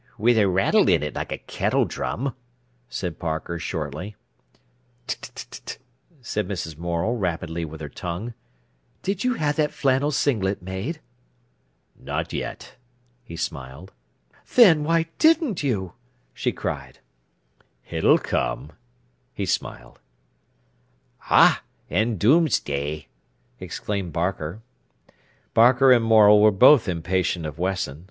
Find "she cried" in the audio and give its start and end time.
16.33-16.97